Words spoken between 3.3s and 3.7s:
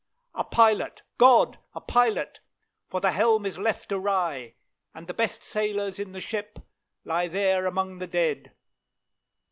is